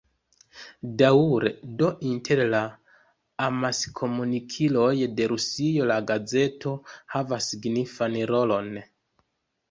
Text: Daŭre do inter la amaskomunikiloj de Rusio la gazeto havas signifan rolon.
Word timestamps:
Daŭre 0.99 1.49
do 1.81 1.89
inter 2.11 2.39
la 2.53 2.61
amaskomunikiloj 3.47 4.89
de 5.19 5.27
Rusio 5.33 5.85
la 5.91 5.97
gazeto 6.13 6.73
havas 7.17 7.51
signifan 7.53 8.17
rolon. 8.33 8.71